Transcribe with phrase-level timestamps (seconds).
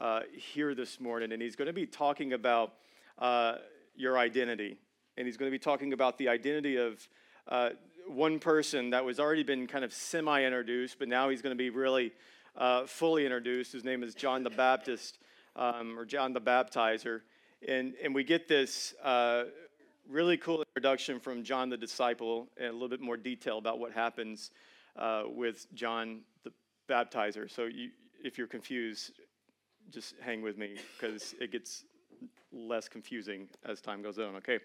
[0.00, 1.32] uh, hear this morning.
[1.32, 2.74] And he's going to be talking about
[3.18, 3.56] uh,
[3.96, 4.78] your identity.
[5.16, 7.06] And he's going to be talking about the identity of
[7.48, 7.70] uh,
[8.08, 11.58] one person that was already been kind of semi introduced, but now he's going to
[11.58, 12.12] be really
[12.56, 13.72] uh, fully introduced.
[13.72, 15.18] His name is John the Baptist
[15.60, 17.20] um, or John the Baptizer.
[17.68, 19.44] And, and we get this uh,
[20.08, 23.92] really cool introduction from John the Disciple and a little bit more detail about what
[23.92, 24.50] happens
[24.96, 26.52] uh, with John the
[26.88, 27.48] Baptizer.
[27.48, 27.90] So you,
[28.24, 29.12] if you're confused,
[29.90, 31.84] just hang with me because it gets
[32.52, 34.36] less confusing as time goes on.
[34.36, 34.58] Okay,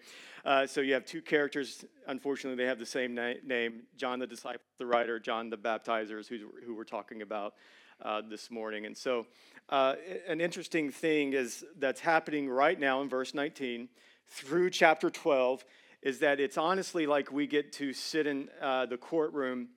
[0.44, 1.84] uh, so you have two characters.
[2.08, 6.26] Unfortunately, they have the same na- name: John the disciple, the writer, John the baptizer,
[6.28, 7.54] who, who we're talking about
[8.02, 8.86] uh, this morning.
[8.86, 9.26] And so,
[9.68, 9.94] uh,
[10.28, 13.88] an interesting thing is that's happening right now in verse 19
[14.28, 15.64] through chapter 12
[16.02, 19.68] is that it's honestly like we get to sit in uh, the courtroom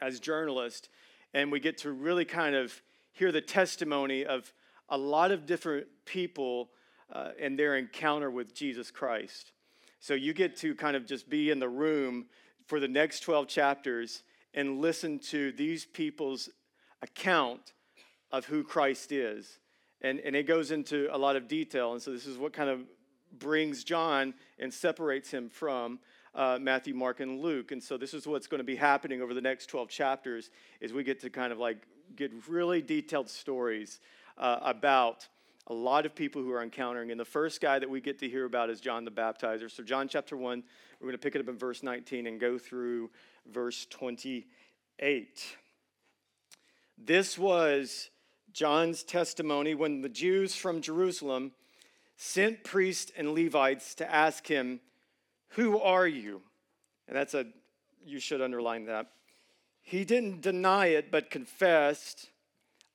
[0.00, 0.88] as journalists
[1.32, 2.82] and we get to really kind of
[3.12, 4.52] hear the testimony of
[4.88, 6.70] a lot of different people
[7.12, 9.52] uh, and their encounter with Jesus Christ.
[10.00, 12.26] So you get to kind of just be in the room
[12.66, 14.22] for the next 12 chapters
[14.54, 16.48] and listen to these people's
[17.02, 17.72] account
[18.30, 19.58] of who Christ is.
[20.00, 21.92] And, and it goes into a lot of detail.
[21.92, 22.80] And so this is what kind of
[23.38, 25.98] brings John and separates him from
[26.34, 27.72] uh, Matthew, Mark, and Luke.
[27.72, 30.50] And so this is what's going to be happening over the next 12 chapters
[30.80, 31.78] is we get to kind of like
[32.16, 34.00] get really detailed stories
[34.36, 35.26] uh, about
[35.66, 37.10] a lot of people who are encountering.
[37.10, 39.70] And the first guy that we get to hear about is John the Baptizer.
[39.70, 40.62] So John chapter 1,
[41.00, 43.10] we're going to pick it up in verse 19 and go through
[43.46, 45.56] verse 28.
[47.04, 48.10] This was
[48.52, 51.52] John's testimony when the Jews from Jerusalem
[52.16, 54.80] sent priests and Levites to ask him,
[55.50, 56.42] Who are you?
[57.06, 57.46] And that's a,
[58.04, 59.06] you should underline that.
[59.80, 62.28] He didn't deny it, but confessed,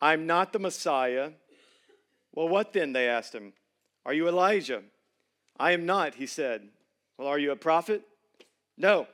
[0.02, 1.32] I'm not the Messiah.
[2.36, 2.94] Well, what then?
[2.94, 3.54] They asked him.
[4.06, 4.84] Are you Elijah?
[5.58, 6.68] I am not, he said.
[7.18, 8.04] Well, are you a prophet?
[8.78, 9.08] No,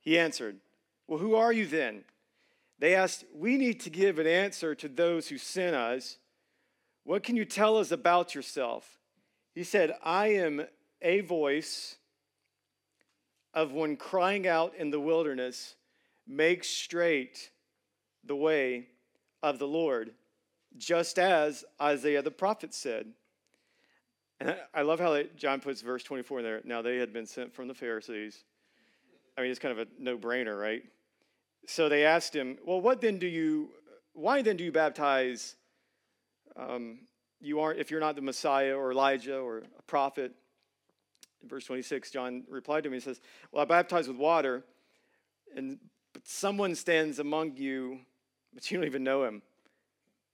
[0.00, 0.58] he answered.
[1.08, 2.04] Well, who are you then?
[2.82, 6.18] They asked, We need to give an answer to those who sent us.
[7.04, 8.98] What can you tell us about yourself?
[9.54, 10.66] He said, I am
[11.00, 11.94] a voice
[13.54, 15.76] of one crying out in the wilderness,
[16.26, 17.52] Make straight
[18.24, 18.88] the way
[19.44, 20.14] of the Lord,
[20.76, 23.06] just as Isaiah the prophet said.
[24.40, 26.60] And I love how John puts verse 24 in there.
[26.64, 28.42] Now they had been sent from the Pharisees.
[29.38, 30.82] I mean, it's kind of a no brainer, right?
[31.66, 33.70] So they asked him, Well, what then do you,
[34.12, 35.56] why then do you baptize?
[36.56, 37.00] Um,
[37.40, 40.32] you aren't, if you're not the Messiah or Elijah or a prophet.
[41.44, 43.20] Verse 26, John replied to him, He says,
[43.50, 44.64] Well, I baptize with water,
[45.56, 45.78] and
[46.12, 48.00] but someone stands among you,
[48.52, 49.42] but you don't even know him.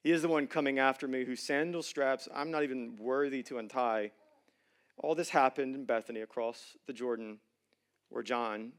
[0.02, 3.58] He is the one coming after me whose sandal straps I'm not even worthy to
[3.58, 4.12] untie.
[4.96, 7.38] All this happened in Bethany across the Jordan
[8.08, 8.72] where John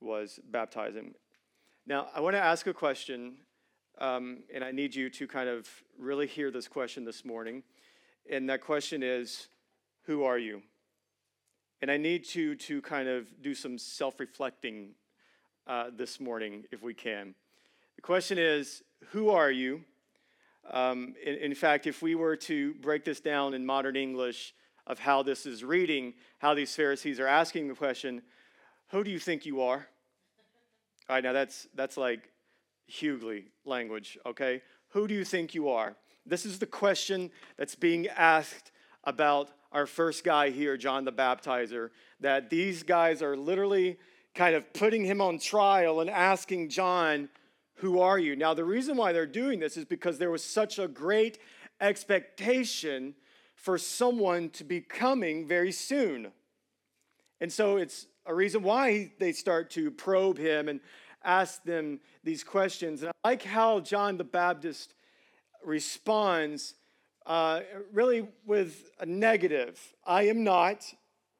[0.00, 1.14] was baptizing.
[1.84, 3.38] Now, I want to ask a question,
[3.98, 5.68] um, and I need you to kind of
[5.98, 7.64] really hear this question this morning.
[8.30, 9.48] And that question is
[10.04, 10.62] Who are you?
[11.80, 14.90] And I need you to kind of do some self reflecting
[15.66, 17.34] uh, this morning, if we can.
[17.96, 19.82] The question is Who are you?
[20.70, 24.54] Um, in, in fact, if we were to break this down in modern English
[24.86, 28.22] of how this is reading, how these Pharisees are asking the question,
[28.90, 29.88] Who do you think you are?
[31.08, 32.30] All right, now that's that's like
[32.90, 34.62] Hughley language, okay?
[34.90, 35.96] Who do you think you are?
[36.24, 38.70] This is the question that's being asked
[39.04, 41.90] about our first guy here, John the Baptizer,
[42.20, 43.98] that these guys are literally
[44.34, 47.28] kind of putting him on trial and asking John,
[47.76, 48.36] Who are you?
[48.36, 51.38] Now, the reason why they're doing this is because there was such a great
[51.80, 53.14] expectation
[53.54, 56.32] for someone to be coming very soon.
[57.40, 60.80] And so it's a reason why they start to probe him and
[61.24, 63.02] ask them these questions.
[63.02, 64.94] And I like how John the Baptist
[65.64, 66.74] responds
[67.26, 67.60] uh,
[67.92, 70.92] really with a negative I am not.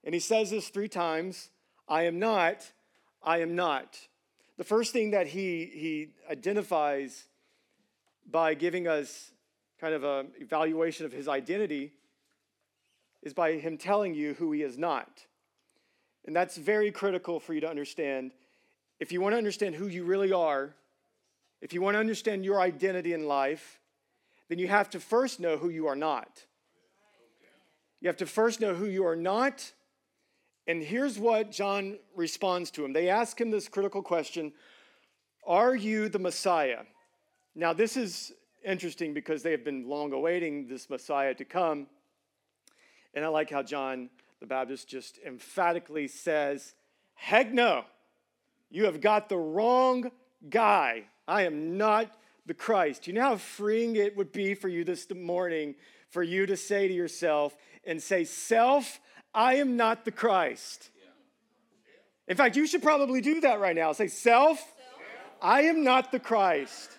[0.05, 1.51] And he says this three times
[1.89, 2.71] I am not,
[3.23, 3.99] I am not.
[4.59, 7.25] The first thing that he, he identifies
[8.31, 9.33] by giving us
[9.81, 11.93] kind of an evaluation of his identity
[13.23, 15.27] is by him telling you who he is not.
[16.27, 18.33] And that's very critical for you to understand.
[19.01, 20.75] If you want to understand who you really are,
[21.61, 23.81] if you want to understand your identity in life,
[24.49, 26.45] then you have to first know who you are not.
[28.01, 29.73] You have to first know who you are not.
[30.67, 32.93] And here's what John responds to him.
[32.93, 34.53] They ask him this critical question
[35.47, 36.81] Are you the Messiah?
[37.55, 38.33] Now, this is
[38.65, 41.87] interesting because they have been long awaiting this Messiah to come.
[43.15, 44.09] And I like how John
[44.43, 46.75] the Baptist just emphatically says,
[47.15, 47.85] Heck no,
[48.71, 50.11] you have got the wrong
[50.51, 51.05] guy.
[51.29, 52.11] I am not
[52.45, 53.07] the Christ.
[53.07, 55.77] You know how freeing it would be for you this morning
[56.09, 58.99] for you to say to yourself and say, Self,
[59.33, 60.91] I am not the Christ.
[62.27, 63.93] In fact, you should probably do that right now.
[63.93, 64.75] Say, Self,
[65.41, 66.99] I am not the Christ.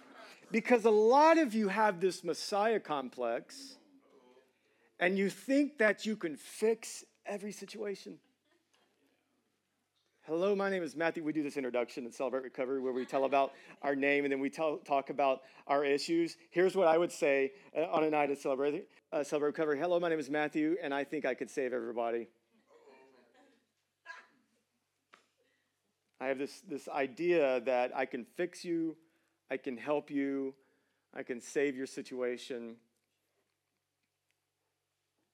[0.49, 3.75] Because a lot of you have this Messiah complex
[4.97, 8.17] and you think that you can fix every situation.
[10.25, 11.21] Hello, my name is Matthew.
[11.21, 14.39] We do this introduction and Celebrate Recovery where we tell about our name and then
[14.39, 16.37] we tell, talk about our issues.
[16.49, 19.79] Here's what I would say uh, on a night of Celebrate, uh, Celebrate Recovery.
[19.79, 22.27] Hello, my name is Matthew, and I think I could save everybody.
[26.21, 28.95] I have this, this idea that I can fix you,
[29.51, 30.53] I can help you,
[31.13, 32.77] I can save your situation.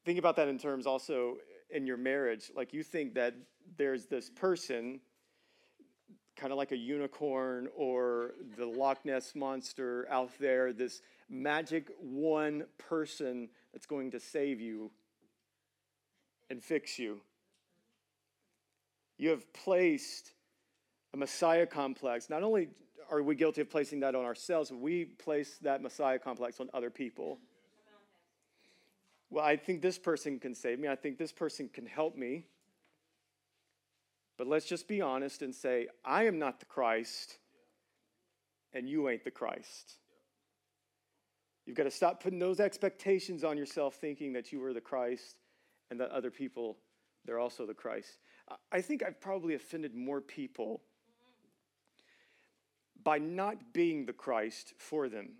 [0.03, 1.37] Think about that in terms also
[1.69, 2.51] in your marriage.
[2.55, 3.35] Like you think that
[3.77, 4.99] there's this person,
[6.35, 12.63] kind of like a unicorn or the Loch Ness monster out there, this magic one
[12.77, 14.91] person that's going to save you
[16.49, 17.21] and fix you.
[19.17, 20.33] You have placed
[21.13, 22.29] a Messiah complex.
[22.29, 22.69] Not only
[23.11, 26.89] are we guilty of placing that on ourselves, we place that Messiah complex on other
[26.89, 27.39] people.
[29.29, 30.87] Well, I think this person can save me.
[30.87, 32.45] I think this person can help me.
[34.37, 37.37] But let's just be honest and say, I am not the Christ,
[38.73, 39.95] and you ain't the Christ.
[41.65, 45.35] You've got to stop putting those expectations on yourself, thinking that you are the Christ
[45.91, 46.77] and that other people,
[47.25, 48.17] they're also the Christ.
[48.71, 50.81] I think I've probably offended more people
[53.03, 55.33] by not being the Christ for them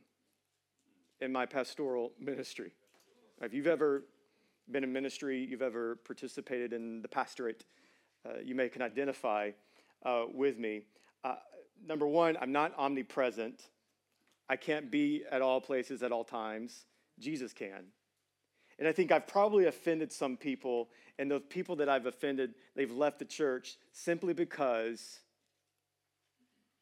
[1.20, 2.74] in my pastoral ministry.
[3.42, 4.04] If you've ever
[4.70, 7.66] been in ministry, you've ever participated in the pastorate,
[8.26, 9.52] uh, you may can identify
[10.06, 10.84] uh, with me.
[11.24, 11.36] Uh,
[11.88, 13.70] number one, I'm not omnipresent.
[14.50, 16.86] I can't be at all places at all times.
[17.18, 17.86] Jesus can.
[18.78, 22.92] And I think I've probably offended some people, and those people that I've offended, they've
[22.92, 25.20] left the church simply because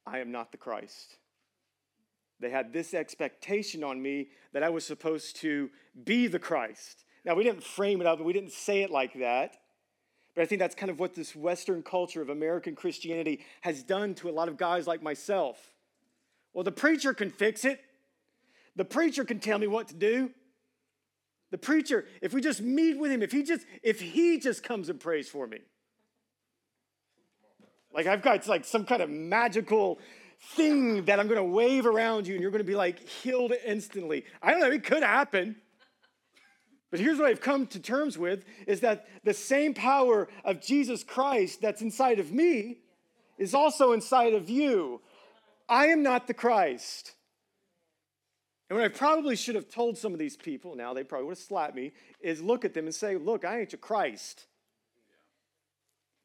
[0.05, 1.17] I am not the Christ.
[2.39, 5.69] They had this expectation on me that I was supposed to
[6.03, 7.05] be the Christ.
[7.25, 9.57] Now, we didn't frame it up, we didn't say it like that.
[10.35, 14.13] But I think that's kind of what this Western culture of American Christianity has done
[14.15, 15.73] to a lot of guys like myself.
[16.53, 17.81] Well, the preacher can fix it.
[18.75, 20.29] The preacher can tell me what to do.
[21.49, 24.89] The preacher, if we just meet with him, if he just if he just comes
[24.89, 25.59] and prays for me.
[27.93, 29.99] Like I've got like some kind of magical
[30.39, 33.53] thing that I'm going to wave around you and you're going to be like healed
[33.65, 34.25] instantly.
[34.41, 35.55] I don't know, it could happen.
[36.89, 41.03] But here's what I've come to terms with is that the same power of Jesus
[41.03, 42.77] Christ that's inside of me
[43.37, 45.01] is also inside of you.
[45.67, 47.13] I am not the Christ.
[48.69, 51.37] And what I probably should have told some of these people, now they probably would
[51.37, 54.45] have slapped me, is look at them and say, Look, I ain't your Christ.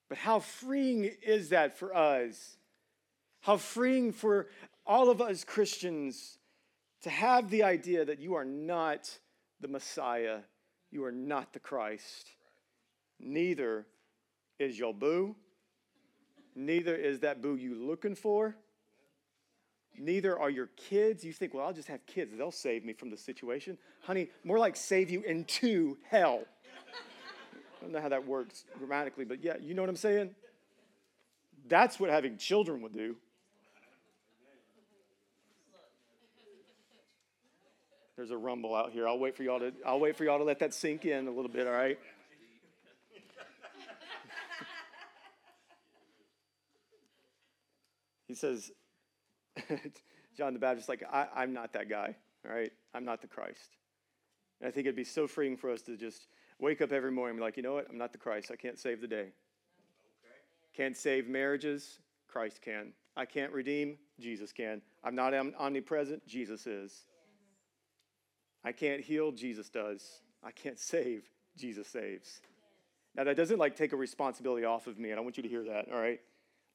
[0.09, 2.57] But how freeing is that for us
[3.43, 4.49] how freeing for
[4.87, 6.39] all of us Christians
[7.03, 9.11] to have the idea that you are not
[9.61, 10.39] the Messiah,
[10.91, 12.31] you are not the Christ.
[13.21, 13.87] Neither
[14.59, 15.37] is your boo,
[16.55, 18.57] neither is that boo you looking for.
[19.99, 21.23] Neither are your kids.
[21.23, 22.33] You think, well, I'll just have kids.
[22.37, 23.77] They'll save me from the situation.
[24.01, 26.45] Honey, more like save you into hell.
[27.79, 30.35] I don't know how that works grammatically, but yeah, you know what I'm saying?
[31.69, 33.17] That's what having children would do.
[38.17, 39.09] There's a rumble out here.
[39.09, 41.31] I'll wait for y'all to I'll wait for y'all to let that sink in a
[41.31, 41.99] little bit, all right?
[48.29, 48.71] he says,
[50.37, 52.17] John the Baptist, like, I, I'm not that guy,
[52.47, 52.73] all right?
[52.95, 53.77] I'm not the Christ.
[54.61, 56.29] And I think it'd be so freeing for us to just
[56.59, 57.87] wake up every morning and be like, you know what?
[57.91, 58.51] I'm not the Christ.
[58.53, 59.29] I can't save the day.
[60.75, 61.99] Can't save marriages.
[62.29, 62.93] Christ can.
[63.17, 63.99] I can't redeem.
[64.19, 64.81] Jesus can.
[65.05, 66.27] I'm not omnipresent.
[66.27, 67.05] Jesus is.
[68.65, 69.33] I can't heal.
[69.33, 70.21] Jesus does.
[70.43, 71.25] I can't save.
[71.57, 72.41] Jesus saves.
[73.15, 75.49] Now, that doesn't like take a responsibility off of me, and I want you to
[75.49, 76.21] hear that, all right?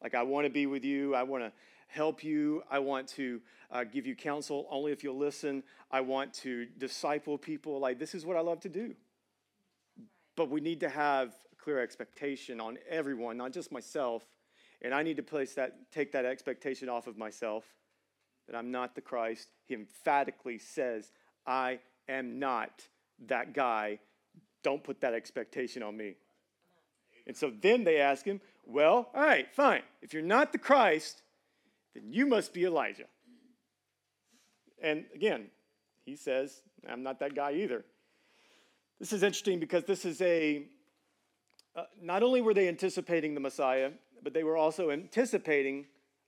[0.04, 1.16] Like, I want to be with you.
[1.16, 1.52] I want to
[1.88, 2.62] help you.
[2.70, 3.42] I want to
[3.72, 5.64] uh, give you counsel only if you'll listen.
[5.90, 7.80] I want to disciple people.
[7.80, 8.94] Like, this is what I love to do.
[10.36, 14.24] But we need to have a clear expectation on everyone, not just myself.
[14.84, 17.64] And I need to place that, take that expectation off of myself
[18.48, 19.50] that I'm not the Christ.
[19.66, 21.12] He emphatically says,
[21.48, 22.84] I am not
[23.28, 24.00] that guy.
[24.64, 26.16] Don't put that expectation on me.
[27.26, 29.82] And so then they ask him, Well, all right, fine.
[30.02, 31.24] If you're not the Christ,
[31.94, 33.06] then you must be Elijah.
[34.82, 35.48] And again,
[36.06, 37.84] he says, I'm not that guy either.
[39.00, 40.64] This is interesting because this is a,
[41.76, 43.92] uh, not only were they anticipating the Messiah,
[44.24, 45.86] but they were also anticipating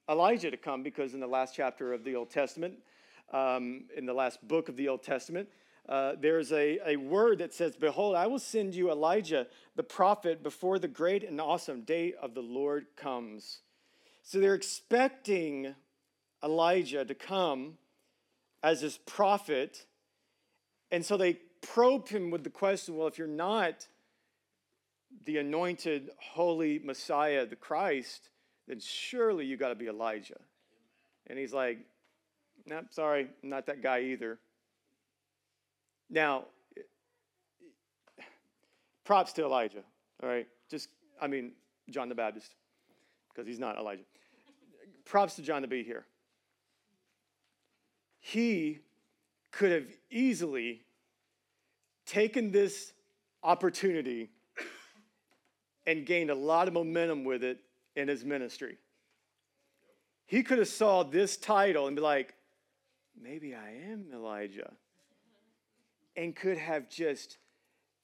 [0.09, 2.75] Elijah to come because in the last chapter of the Old Testament,
[3.31, 5.49] um, in the last book of the Old Testament,
[5.87, 10.43] uh, there's a, a word that says, Behold, I will send you Elijah, the prophet,
[10.43, 13.61] before the great and awesome day of the Lord comes.
[14.21, 15.73] So they're expecting
[16.43, 17.77] Elijah to come
[18.61, 19.85] as his prophet.
[20.91, 23.87] And so they probe him with the question well, if you're not
[25.25, 28.29] the anointed, holy Messiah, the Christ,
[28.67, 30.39] then surely you got to be Elijah.
[31.27, 31.79] And he's like,
[32.69, 34.39] nope, sorry, not that guy either.
[36.09, 36.45] Now,
[39.03, 39.83] props to Elijah,
[40.21, 40.47] all right?
[40.69, 40.89] Just,
[41.21, 41.53] I mean,
[41.89, 42.53] John the Baptist,
[43.29, 44.03] because he's not Elijah.
[45.05, 46.05] Props to John to be here.
[48.19, 48.79] He
[49.51, 50.81] could have easily
[52.05, 52.93] taken this
[53.43, 54.29] opportunity
[55.87, 57.59] and gained a lot of momentum with it
[57.95, 58.77] in his ministry.
[60.25, 62.35] He could have saw this title and be like,
[63.21, 64.71] maybe I am Elijah.
[66.15, 67.37] And could have just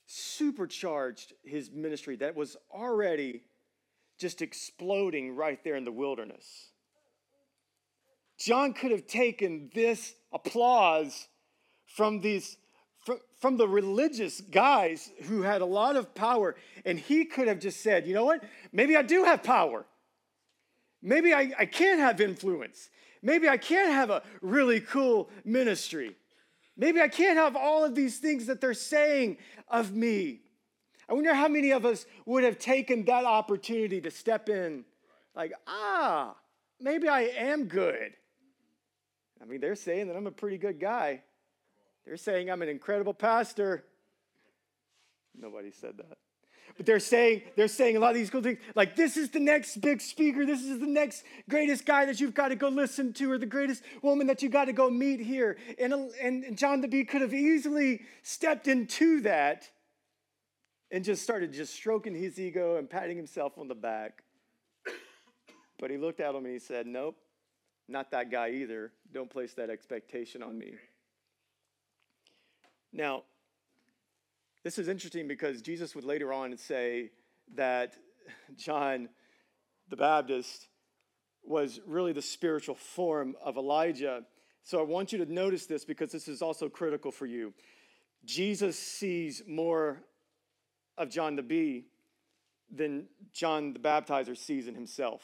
[0.06, 3.44] supercharged his ministry that was already
[4.18, 6.72] just exploding right there in the wilderness.
[8.38, 11.28] John could have taken this applause
[11.86, 12.58] from these
[13.40, 16.56] from the religious guys who had a lot of power,
[16.86, 18.44] and he could have just said, you know what?
[18.72, 19.86] Maybe I do have power.
[21.04, 22.90] Maybe I, I can have influence.
[23.26, 26.16] Maybe I can't have a really cool ministry.
[26.78, 30.42] Maybe I can't have all of these things that they're saying of me.
[31.10, 34.86] I wonder how many of us would have taken that opportunity to step in,
[35.36, 36.36] like, ah,
[36.80, 38.14] maybe I am good.
[39.42, 41.24] I mean, they're saying that I'm a pretty good guy.
[42.06, 43.86] They're saying I'm an incredible pastor.
[45.36, 46.18] Nobody said that.
[46.78, 49.40] But they're saying, they're saying a lot of these cool things, like this is the
[49.40, 53.14] next big speaker, this is the next greatest guy that you've got to go listen
[53.14, 55.58] to, or the greatest woman that you got to go meet here.
[55.80, 59.70] And, and John the Bee could have easily stepped into that
[60.92, 64.24] and just started just stroking his ego and patting himself on the back.
[65.80, 67.18] But he looked at him and he said, Nope,
[67.88, 68.92] not that guy either.
[69.14, 70.74] Don't place that expectation on me.
[72.94, 73.24] Now,
[74.66, 77.12] this is interesting because Jesus would later on say
[77.54, 77.94] that
[78.58, 79.08] John
[79.90, 80.68] the Baptist
[81.44, 84.24] was really the spiritual form of Elijah.
[84.64, 87.54] So I want you to notice this because this is also critical for you.
[88.26, 90.02] Jesus sees more
[90.98, 91.86] of John the Bee
[92.74, 95.22] than John the Baptizer sees in himself.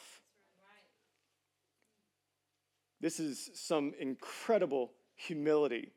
[3.00, 5.90] This is some incredible humility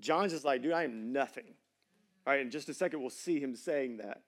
[0.00, 1.54] John's just like, dude, I am nothing.
[2.26, 4.22] All right, in just a second, we'll see him saying that.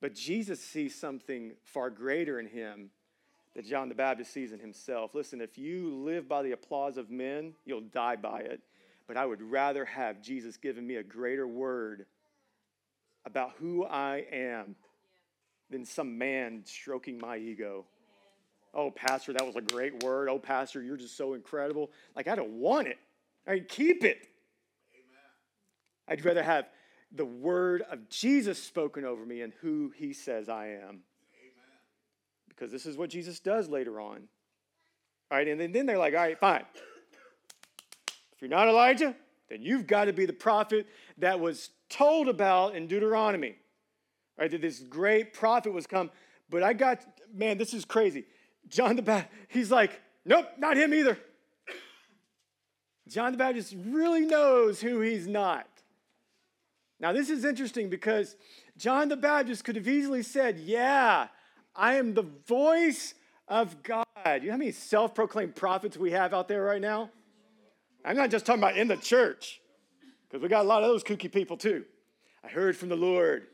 [0.00, 2.90] But Jesus sees something far greater in him
[3.54, 5.14] that John the Baptist sees in himself.
[5.14, 8.60] Listen, if you live by the applause of men, you'll die by it.
[9.06, 12.06] But I would rather have Jesus given me a greater word
[13.24, 14.76] about who I am
[15.68, 17.86] than some man stroking my ego.
[18.72, 20.28] Oh, Pastor, that was a great word.
[20.28, 21.90] Oh, Pastor, you're just so incredible.
[22.14, 22.98] Like, I don't want it.
[23.46, 24.28] I keep it.
[26.10, 26.18] Amen.
[26.18, 26.66] I'd rather have
[27.12, 31.00] the word of Jesus spoken over me and who he says I am.
[32.48, 34.28] Because this is what Jesus does later on.
[35.30, 36.64] All right, and then they're like, all right, fine.
[38.34, 39.14] If you're not Elijah,
[39.48, 40.86] then you've got to be the prophet
[41.18, 43.56] that was told about in Deuteronomy.
[44.38, 46.10] All right, that this great prophet was come.
[46.48, 48.24] But I got, man, this is crazy.
[48.68, 51.18] John the Baptist, he's like, nope, not him either.
[53.08, 55.66] John the Baptist really knows who he's not.
[57.00, 58.36] Now, this is interesting because
[58.76, 61.28] John the Baptist could have easily said, Yeah,
[61.74, 63.14] I am the voice
[63.48, 64.04] of God.
[64.24, 67.10] You know how many self proclaimed prophets we have out there right now?
[68.04, 69.60] I'm not just talking about in the church,
[70.28, 71.84] because we got a lot of those kooky people too.
[72.44, 73.46] I heard from the Lord.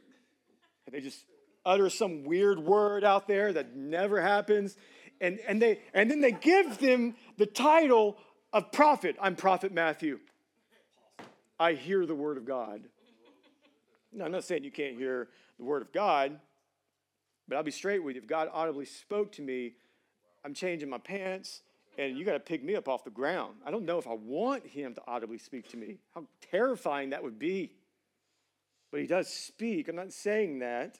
[0.87, 1.25] And they just
[1.65, 4.77] utter some weird word out there that never happens.
[5.21, 8.19] And, and, they, and then they give them the title
[8.53, 9.17] of prophet.
[9.21, 10.21] I'm Prophet Matthew.
[11.59, 12.83] I hear the word of God.
[14.17, 16.41] Now, I'm not saying you can't hear the word of God,
[17.47, 18.23] but I'll be straight with you.
[18.23, 19.75] If God audibly spoke to me,
[20.45, 21.61] I'm changing my pants,
[21.99, 23.57] and you got to pick me up off the ground.
[23.65, 25.99] I don't know if I want him to audibly speak to me.
[26.15, 27.73] How terrifying that would be.
[28.91, 29.89] But he does speak.
[29.89, 30.99] I'm not saying that.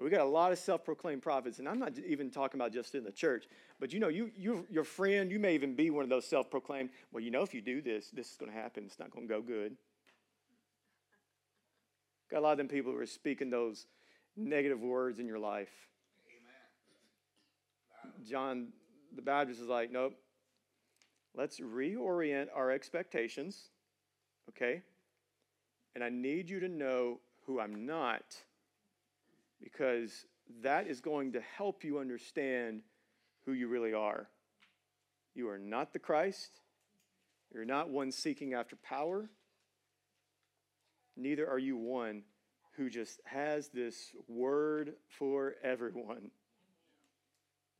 [0.00, 3.02] We got a lot of self-proclaimed prophets, and I'm not even talking about just in
[3.02, 3.46] the church.
[3.80, 6.90] But you know, you, you your friend, you may even be one of those self-proclaimed.
[7.12, 8.84] Well, you know, if you do this, this is going to happen.
[8.86, 9.76] It's not going to go good.
[12.30, 13.86] Got a lot of them people who are speaking those
[14.36, 15.70] negative words in your life.
[18.04, 18.28] Amen.
[18.28, 18.68] John
[19.14, 20.14] the Baptist is like, nope.
[21.34, 23.70] Let's reorient our expectations,
[24.48, 24.82] okay?
[25.94, 28.24] And I need you to know who I'm not
[29.62, 30.26] because
[30.62, 32.82] that is going to help you understand
[33.44, 34.28] who you really are.
[35.34, 36.60] You are not the Christ.
[37.52, 39.30] You're not one seeking after power
[41.18, 42.22] neither are you one
[42.76, 46.30] who just has this word for everyone.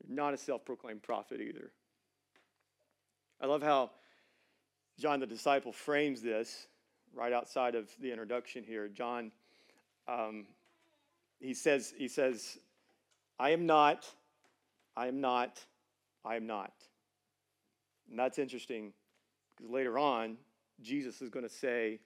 [0.06, 1.70] You're not a self proclaimed prophet either.
[3.40, 3.92] I love how
[4.98, 6.66] John the disciple frames this
[7.14, 8.88] right outside of the introduction here.
[8.88, 9.30] John,
[10.08, 10.46] um,
[11.38, 12.58] he says, he says,
[13.38, 14.04] I am not,
[14.96, 15.64] I am not,
[16.24, 16.72] I am not.
[18.10, 18.92] And that's interesting
[19.56, 20.36] because later on,
[20.80, 22.00] Jesus is going to say,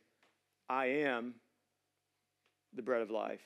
[0.68, 1.34] I am
[2.74, 3.42] the bread of life.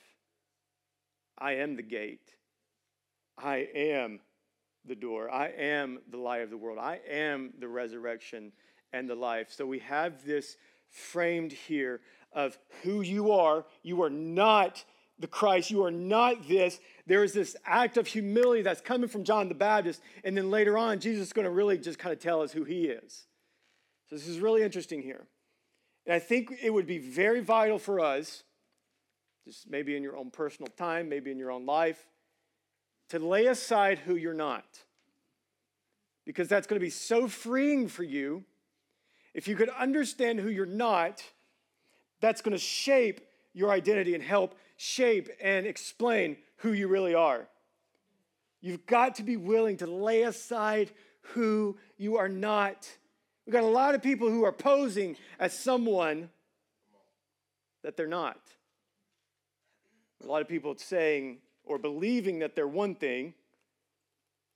[1.37, 2.33] I am the gate.
[3.37, 4.19] I am
[4.85, 5.29] the door.
[5.29, 6.79] I am the light of the world.
[6.79, 8.51] I am the resurrection
[8.93, 9.51] and the life.
[9.51, 10.57] So we have this
[10.89, 12.01] framed here
[12.31, 13.65] of who you are.
[13.83, 14.83] You are not
[15.19, 15.69] the Christ.
[15.69, 16.79] You are not this.
[17.05, 20.01] There is this act of humility that's coming from John the Baptist.
[20.23, 22.63] And then later on, Jesus is going to really just kind of tell us who
[22.63, 23.25] he is.
[24.09, 25.27] So this is really interesting here.
[26.07, 28.43] And I think it would be very vital for us,
[29.43, 32.07] just maybe in your own personal time, maybe in your own life,
[33.09, 34.65] to lay aside who you're not.
[36.25, 38.45] Because that's going to be so freeing for you.
[39.33, 41.21] If you could understand who you're not,
[42.21, 43.19] that's going to shape
[43.53, 47.49] your identity and help shape and explain who you really are.
[48.61, 50.91] You've got to be willing to lay aside
[51.33, 52.89] who you are not
[53.47, 56.29] We've got a lot of people who are posing as someone
[57.81, 58.41] that they're not.
[60.21, 63.33] A lot of people saying or believing that they're one thing,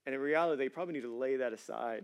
[0.06, 2.04] and in reality, they probably need to lay that aside.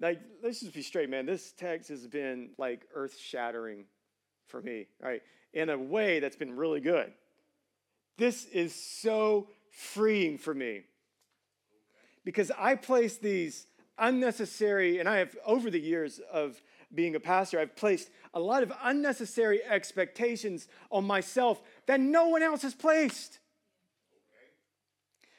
[0.00, 1.26] Like, let's just be straight, man.
[1.26, 3.84] This text has been like earth shattering
[4.48, 5.22] for me, right?
[5.52, 7.12] In a way that's been really good.
[8.18, 10.82] This is so freeing for me
[12.24, 13.68] because I place these
[13.98, 16.60] unnecessary, and I have, over the years of
[16.94, 22.42] being a pastor, I've placed a lot of unnecessary expectations on myself that no one
[22.42, 23.38] else has placed.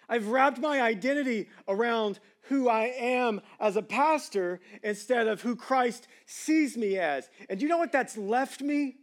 [0.08, 6.08] I've wrapped my identity around who I am as a pastor instead of who Christ
[6.28, 7.30] sees me as.
[7.50, 8.98] And you know what that's left me?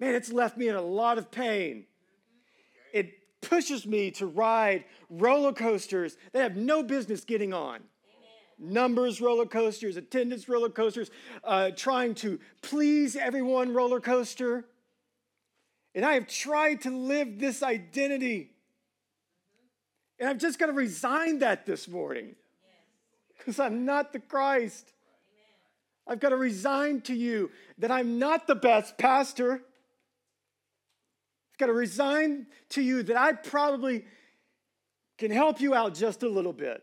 [0.00, 1.84] Man, it's left me in a lot of pain.
[2.94, 7.80] It pushes me to ride roller coasters that have no business getting on
[8.58, 11.10] numbers roller coasters, attendance roller coasters,
[11.44, 14.64] uh, trying to please everyone roller coaster.
[15.94, 18.50] And I have tried to live this identity.
[20.18, 22.34] And I've just got to resign that this morning
[23.38, 24.92] because I'm not the Christ.
[26.06, 29.54] I've got to resign to you that I'm not the best pastor.
[29.54, 34.04] I've got to resign to you that I probably
[35.18, 36.82] can help you out just a little bit.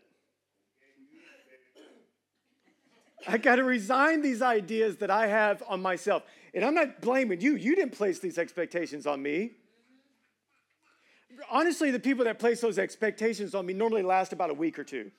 [3.26, 6.22] I got to resign these ideas that I have on myself.
[6.52, 7.56] And I'm not blaming you.
[7.56, 9.52] You didn't place these expectations on me.
[11.50, 14.84] Honestly, the people that place those expectations on me normally last about a week or
[14.84, 15.10] two.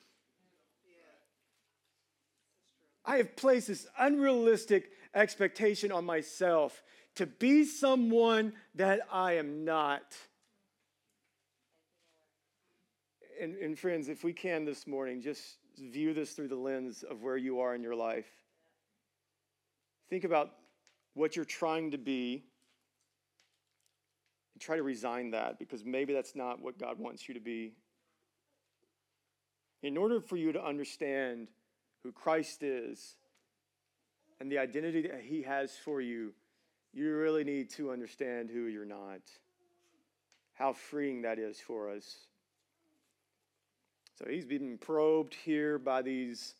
[3.05, 6.81] I have placed this unrealistic expectation on myself
[7.15, 10.15] to be someone that I am not.
[13.39, 17.21] And, and, friends, if we can this morning, just view this through the lens of
[17.21, 18.29] where you are in your life.
[20.09, 20.51] Think about
[21.13, 22.45] what you're trying to be
[24.53, 27.73] and try to resign that because maybe that's not what God wants you to be.
[29.83, 31.49] In order for you to understand
[32.03, 33.15] who Christ is
[34.39, 36.33] and the identity that He has for you,
[36.93, 39.21] you really need to understand who you're not.
[40.53, 42.27] How freeing that is for us.
[44.17, 46.55] So he's being probed here by these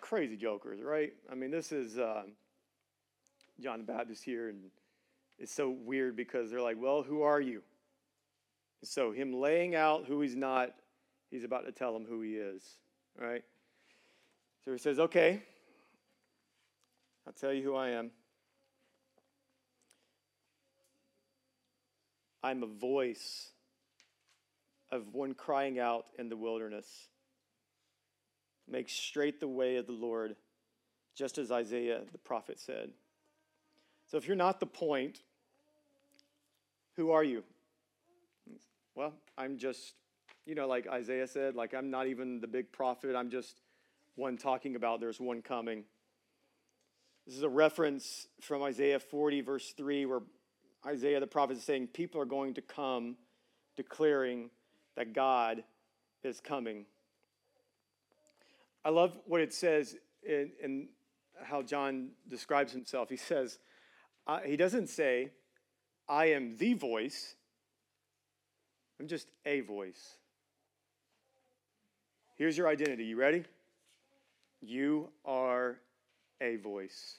[0.00, 1.12] crazy jokers, right?
[1.30, 2.22] I mean, this is uh,
[3.60, 4.70] John the Baptist here, and
[5.38, 7.62] it's so weird because they're like, well, who are you?
[8.86, 10.74] so him laying out who he's not,
[11.30, 12.62] he's about to tell him who he is,
[13.18, 13.42] right?
[14.64, 15.42] So he says, okay,
[17.26, 18.10] I'll tell you who I am.
[22.42, 23.53] I'm a voice
[24.90, 26.86] of one crying out in the wilderness.
[28.68, 30.36] Make straight the way of the Lord,
[31.14, 32.90] just as Isaiah the prophet said.
[34.06, 35.20] So if you're not the point,
[36.96, 37.42] who are you?
[38.94, 39.94] Well, I'm just,
[40.46, 43.16] you know, like Isaiah said, like I'm not even the big prophet.
[43.16, 43.60] I'm just
[44.14, 45.84] one talking about there's one coming.
[47.26, 50.20] This is a reference from Isaiah 40, verse 3, where
[50.86, 53.16] Isaiah the prophet is saying, People are going to come
[53.76, 54.50] declaring
[54.96, 55.64] that God
[56.22, 56.86] is coming.
[58.84, 60.88] I love what it says in, in
[61.42, 63.08] how John describes himself.
[63.08, 63.58] He says,
[64.26, 65.30] uh, he doesn't say,
[66.08, 67.34] I am the voice,
[69.00, 70.16] I'm just a voice.
[72.36, 73.04] Here's your identity.
[73.04, 73.44] You ready?
[74.60, 75.78] You are
[76.40, 77.18] a voice.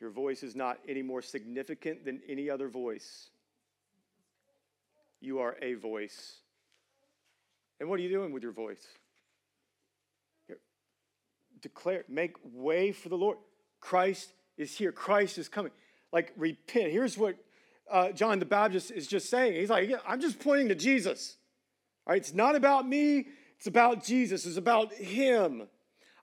[0.00, 3.30] Your voice is not any more significant than any other voice.
[5.26, 6.36] You are a voice.
[7.80, 8.86] And what are you doing with your voice?
[11.60, 13.38] Declare, make way for the Lord.
[13.80, 14.92] Christ is here.
[14.92, 15.72] Christ is coming.
[16.12, 16.92] Like, repent.
[16.92, 17.34] Here's what
[17.90, 19.54] uh, John the Baptist is just saying.
[19.54, 21.38] He's like, I'm just pointing to Jesus.
[22.06, 25.66] All right, it's not about me, it's about Jesus, it's about Him.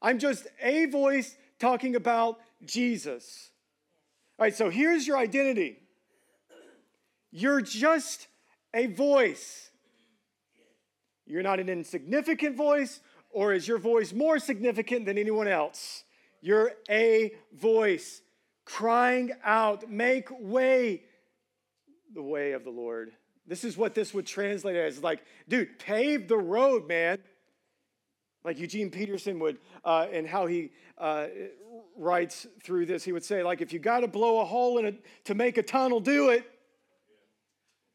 [0.01, 3.49] I'm just a voice talking about Jesus.
[4.39, 5.79] All right, so here's your identity
[7.35, 8.27] you're just
[8.73, 9.69] a voice.
[11.25, 16.03] You're not an insignificant voice, or is your voice more significant than anyone else?
[16.41, 18.21] You're a voice
[18.65, 21.03] crying out, Make way,
[22.13, 23.11] the way of the Lord.
[23.47, 27.19] This is what this would translate as like, dude, pave the road, man.
[28.43, 31.27] Like Eugene Peterson would, uh, and how he uh,
[31.97, 34.85] writes through this, he would say, like, if you got to blow a hole in
[34.85, 36.45] it to make a tunnel, do it.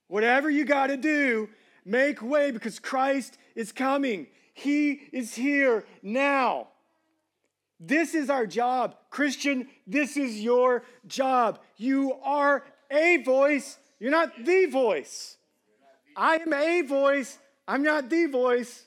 [0.09, 1.49] Whatever you got to do,
[1.85, 4.27] make way because Christ is coming.
[4.55, 6.69] He is here now.
[7.79, 8.97] This is our job.
[9.11, 11.61] Christian, this is your job.
[11.77, 15.37] You are a voice, you're not the voice.
[16.17, 18.87] I am a voice, I'm not the voice.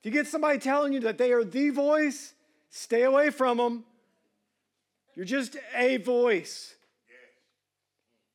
[0.00, 2.34] If you get somebody telling you that they are the voice,
[2.68, 3.84] stay away from them.
[5.14, 6.74] You're just a voice.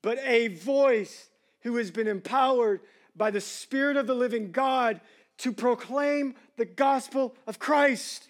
[0.01, 1.29] But a voice
[1.61, 2.81] who has been empowered
[3.15, 5.01] by the Spirit of the living God
[5.39, 8.27] to proclaim the gospel of Christ.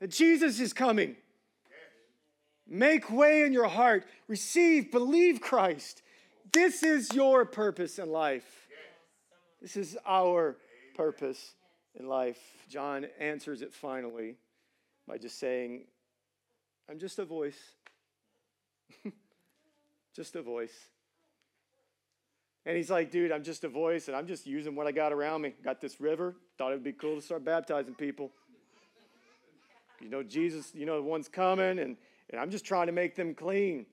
[0.00, 1.16] That Jesus is coming.
[2.68, 4.06] Make way in your heart.
[4.28, 6.02] Receive, believe Christ.
[6.52, 8.68] This is your purpose in life.
[9.60, 10.56] This is our
[10.94, 11.54] purpose
[11.98, 12.38] in life.
[12.68, 14.36] John answers it finally
[15.06, 15.82] by just saying,
[16.90, 17.58] I'm just a voice.
[20.16, 20.91] just a voice.
[22.64, 25.12] And he's like, dude, I'm just a voice and I'm just using what I got
[25.12, 25.54] around me.
[25.64, 26.36] Got this river.
[26.58, 28.30] Thought it'd be cool to start baptizing people.
[30.00, 31.96] You know, Jesus, you know, the one's coming and,
[32.30, 33.86] and I'm just trying to make them clean.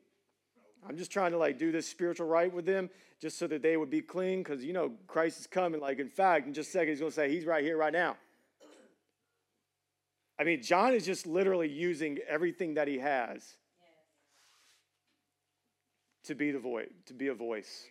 [0.88, 3.76] I'm just trying to like do this spiritual rite with them just so that they
[3.76, 5.82] would be clean because, you know, Christ is coming.
[5.82, 7.92] Like, in fact, in just a second, he's going to say, He's right here, right
[7.92, 8.16] now.
[10.40, 13.58] I mean, John is just literally using everything that he has
[16.24, 17.88] to be the voice, to be a voice.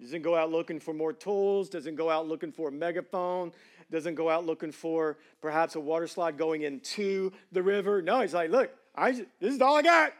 [0.00, 3.52] Doesn't go out looking for more tools, doesn't go out looking for a megaphone,
[3.90, 8.02] doesn't go out looking for perhaps a water slide going into the river.
[8.02, 10.12] No, he's like, look, I, this is all I got.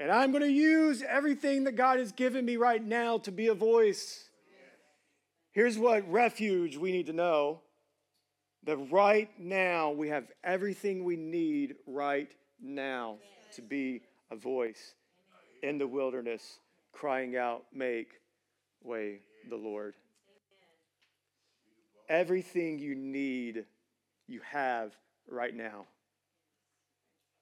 [0.00, 3.46] And I'm going to use everything that God has given me right now to be
[3.46, 4.28] a voice.
[5.52, 7.60] Here's what refuge we need to know
[8.64, 13.18] that right now we have everything we need right now
[13.54, 14.94] to be a voice
[15.62, 16.58] in the wilderness,
[16.94, 18.20] crying out, Make
[18.82, 19.94] way the Lord.
[22.08, 23.64] Everything you need,
[24.26, 24.94] you have
[25.28, 25.86] right now.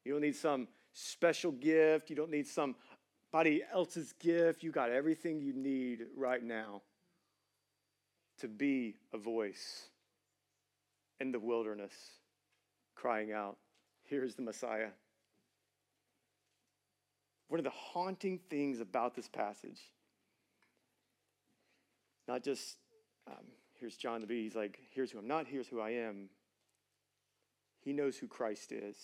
[0.04, 2.10] You don't need some special gift.
[2.10, 4.62] You don't need somebody else's gift.
[4.62, 6.82] You got everything you need right now
[8.40, 9.88] to be a voice
[11.20, 11.92] in the wilderness,
[12.96, 13.56] crying out,
[14.04, 14.88] Here's the Messiah.
[17.52, 19.78] One of the haunting things about this passage,
[22.26, 22.78] not just
[23.26, 23.44] um,
[23.78, 26.30] here's John the Bee, he's like, Here's who I'm not, here's who I am.
[27.84, 28.96] He knows who Christ is.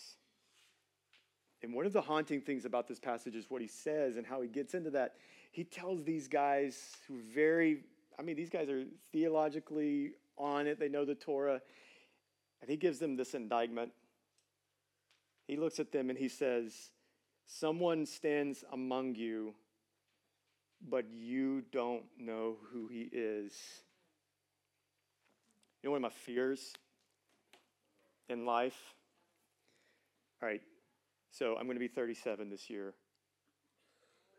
[1.63, 4.41] And one of the haunting things about this passage is what he says and how
[4.41, 5.17] he gets into that.
[5.53, 7.81] He tells these guys who very,
[8.19, 11.61] I mean, these guys are theologically on it, they know the Torah,
[12.63, 13.93] and he gives them this indictment.
[15.47, 16.93] He looks at them and he says,
[17.51, 19.55] Someone stands among you,
[20.87, 23.59] but you don't know who he is.
[25.83, 26.75] You know, one of my fears
[28.29, 28.95] in life?
[30.43, 30.61] All right,
[31.31, 32.93] so I'm going to be 37 this year,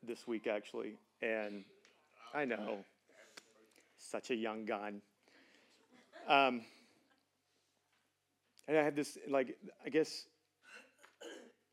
[0.07, 0.93] this week actually,
[1.23, 1.65] and
[2.33, 2.85] I know,
[3.97, 5.01] such a young gun.
[6.27, 6.61] Um,
[8.67, 10.27] and I had this, like, I guess,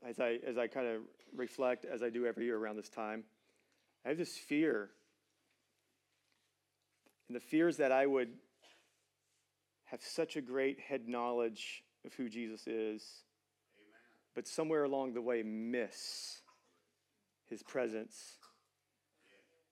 [0.02, 1.02] as I as I kind of
[1.36, 3.24] reflect, as I do every year around this time,
[4.04, 4.90] I have this fear,
[7.28, 8.28] and the fear is that I would
[9.86, 13.24] have such a great head knowledge of who Jesus is
[14.36, 16.42] but somewhere along the way miss
[17.48, 18.36] his presence.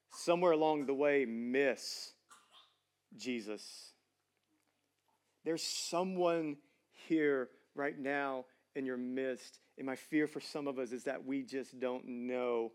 [0.09, 2.15] Somewhere along the way miss
[3.15, 3.93] Jesus.
[5.45, 6.57] There's someone
[7.09, 9.59] here right now in your midst.
[9.77, 12.73] And my fear for some of us is that we just don't know.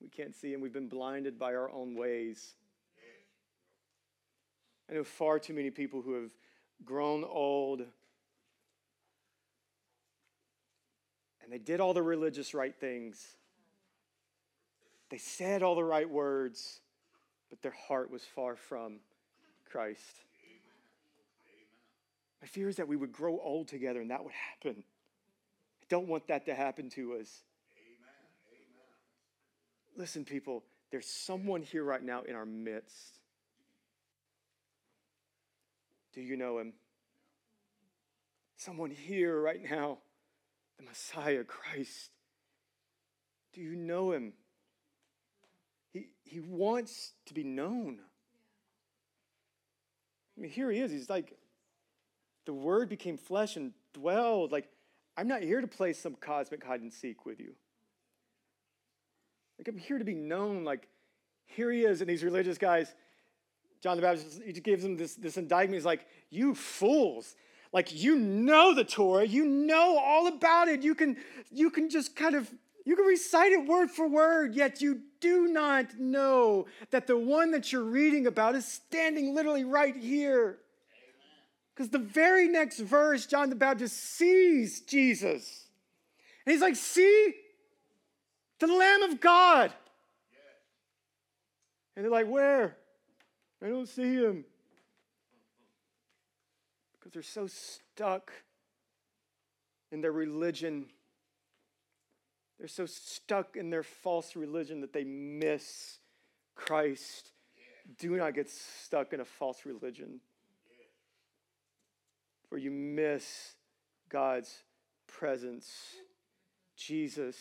[0.00, 2.54] We can't see, and we've been blinded by our own ways.
[4.90, 6.30] I know far too many people who have
[6.84, 7.82] grown old
[11.42, 13.36] and they did all the religious right things.
[15.10, 16.80] They said all the right words,
[17.50, 18.98] but their heart was far from
[19.70, 20.24] Christ.
[22.42, 24.82] My fear is that we would grow old together and that would happen.
[25.88, 27.42] Don't want that to happen to us.
[29.96, 33.18] Listen, people, there's someone here right now in our midst.
[36.14, 36.72] Do you know him?
[38.56, 39.98] Someone here right now
[40.78, 42.10] the Messiah, Christ.
[43.52, 44.32] Do you know him?
[45.92, 47.98] He, he wants to be known.
[50.36, 50.90] I mean, here he is.
[50.90, 51.32] He's like,
[52.44, 54.52] the word became flesh and dwelled.
[54.52, 54.68] Like,
[55.16, 57.54] I'm not here to play some cosmic hide and seek with you.
[59.58, 60.64] Like, I'm here to be known.
[60.64, 60.88] Like,
[61.46, 62.94] here he is, and these religious guys,
[63.82, 65.74] John the Baptist, he gives them this, this indictment.
[65.74, 67.34] He's like, You fools.
[67.72, 70.82] Like you know the Torah, you know all about it.
[70.82, 71.16] You can
[71.50, 72.50] you can just kind of
[72.86, 77.50] you can recite it word for word, yet you do not know that the one
[77.50, 80.58] that you're reading about is standing literally right here.
[81.76, 85.66] Because the very next verse, John the Baptist sees Jesus.
[86.46, 87.34] And he's like, See,
[88.58, 89.72] the Lamb of God.
[91.94, 92.78] And they're like, Where?
[93.62, 94.44] I don't see him
[96.98, 98.32] because they're so stuck
[99.92, 100.86] in their religion.
[102.58, 105.98] They're so stuck in their false religion that they miss
[106.54, 107.32] Christ.
[107.98, 110.20] Do not get stuck in a false religion.
[112.48, 113.54] For you miss
[114.08, 114.62] God's
[115.06, 115.68] presence.
[116.76, 117.36] Jesus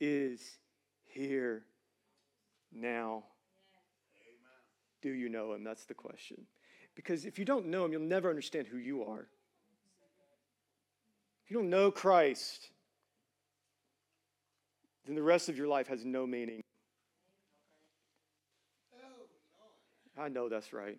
[0.00, 0.58] is
[1.04, 1.64] here
[2.72, 3.24] now.
[5.00, 5.64] Do you know him?
[5.64, 6.46] That's the question.
[6.94, 9.28] Because if you don't know him, you'll never understand who you are.
[11.44, 12.70] If you don't know Christ,
[15.06, 16.60] then the rest of your life has no meaning.
[20.18, 20.98] I know that's right.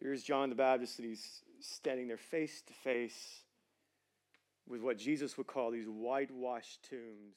[0.00, 3.42] Here's John the Baptist, and he's standing there face to face
[4.68, 7.36] with what Jesus would call these whitewashed tombs.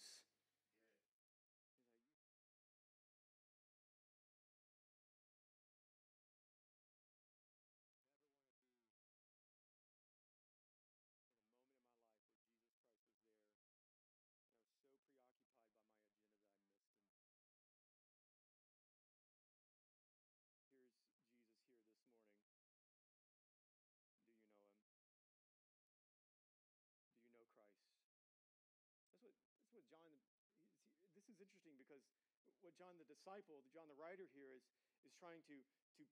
[32.80, 34.64] John the disciple, John the writer here is,
[35.04, 35.58] is trying to,
[36.00, 36.04] to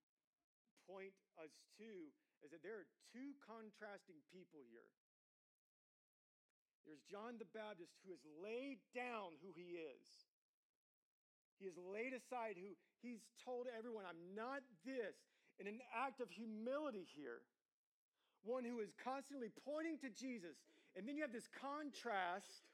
[0.84, 2.12] point us to
[2.44, 4.92] is that there are two contrasting people here.
[6.84, 10.04] There's John the Baptist who has laid down who he is.
[11.56, 15.16] He has laid aside who he's told everyone, I'm not this,
[15.60, 17.48] in an act of humility here.
[18.44, 20.60] One who is constantly pointing to Jesus.
[20.96, 22.67] And then you have this contrast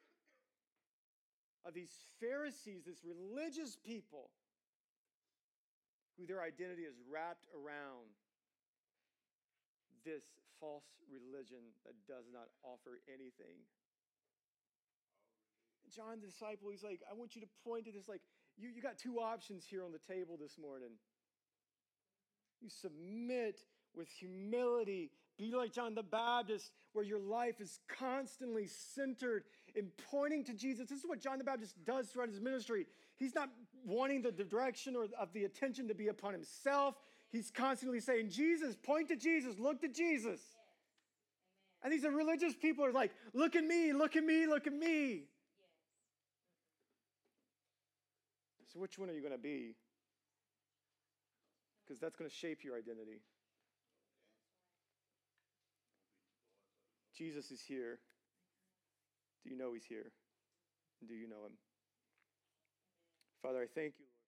[1.66, 4.30] of these Pharisees, this religious people,
[6.18, 8.12] who their identity is wrapped around
[10.06, 10.24] this
[10.60, 13.58] false religion that does not offer anything.
[15.94, 18.08] John the disciple, he's like, I want you to point to this.
[18.08, 18.22] Like,
[18.58, 20.90] you, you got two options here on the table this morning.
[22.62, 23.60] You submit
[23.96, 25.12] with humility.
[25.38, 29.44] Be like John the Baptist, where your life is constantly centered
[29.76, 30.88] in pointing to Jesus.
[30.88, 32.86] This is what John the Baptist does throughout his ministry.
[33.18, 33.50] He's not
[33.86, 36.96] wanting the direction or of the attention to be upon himself.
[37.32, 40.40] He's constantly saying, Jesus, point to Jesus, look to Jesus.
[41.84, 45.24] And these religious people are like, look at me, look at me, look at me.
[48.74, 49.76] So, which one are you going to be?
[51.84, 53.22] Because that's going to shape your identity.
[57.16, 58.00] Jesus is here.
[59.44, 60.16] Do you know he's here?
[61.04, 61.60] Do you know him?
[63.44, 64.24] Father, I thank you, Lord.